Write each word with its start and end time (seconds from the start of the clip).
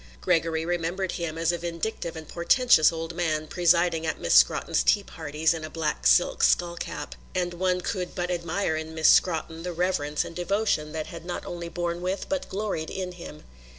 Gregory 0.19 0.65
remembered 0.65 1.11
him 1.11 1.37
as 1.37 1.51
a 1.51 1.59
vindictive 1.59 2.15
and 2.15 2.27
portentous 2.27 2.91
old 2.91 3.13
man 3.15 3.45
presiding 3.47 4.03
at 4.03 4.19
Miss 4.19 4.33
Scrotton's 4.33 4.81
tea 4.81 5.03
parties 5.03 5.53
in 5.53 5.63
a 5.63 5.69
black 5.69 6.07
silk 6.07 6.41
skull 6.41 6.75
cap, 6.75 7.13
and 7.35 7.53
one 7.53 7.81
could 7.81 8.15
but 8.15 8.31
admire 8.31 8.75
in 8.75 8.95
Miss 8.95 9.09
Scrotton 9.09 9.61
the 9.61 9.73
reverence 9.73 10.25
and 10.25 10.35
devotion 10.35 10.91
that 10.93 11.05
had 11.05 11.23
not 11.23 11.45
only 11.45 11.69
borne 11.69 12.01
with 12.01 12.27
but 12.29 12.49
gloried 12.49 12.89
in 12.89 13.11
him. 13.11 13.43